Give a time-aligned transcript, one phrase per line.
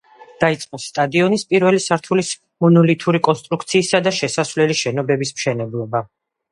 [0.43, 2.31] დაიწყო სტადიონის პირველი სართულის
[2.67, 6.09] მონოლითური კონსტრუქციისა და შესასვლელი შენობების მშენებლობა.